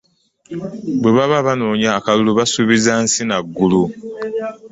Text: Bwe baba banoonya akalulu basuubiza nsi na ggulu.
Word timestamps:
Bwe 1.01 1.11
baba 1.17 1.39
banoonya 1.47 1.89
akalulu 1.99 2.31
basuubiza 2.39 2.91
nsi 3.03 3.21
na 3.29 3.37
ggulu. 3.47 3.83